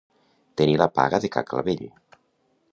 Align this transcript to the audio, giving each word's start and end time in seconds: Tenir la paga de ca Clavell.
Tenir 0.61 0.79
la 0.83 0.87
paga 0.95 1.19
de 1.27 1.31
ca 1.37 1.45
Clavell. 1.53 1.87